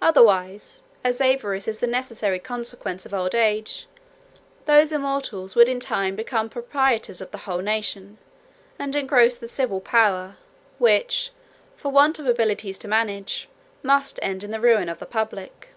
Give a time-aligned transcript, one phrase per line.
[0.00, 3.86] Otherwise, as avarice is the necessary consequence of old age,
[4.64, 8.16] those immortals would in time become proprietors of the whole nation,
[8.78, 10.36] and engross the civil power,
[10.78, 11.30] which,
[11.76, 13.50] for want of abilities to manage,
[13.82, 15.68] must end in the ruin of the public.